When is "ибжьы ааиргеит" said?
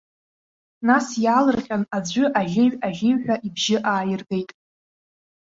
3.47-4.49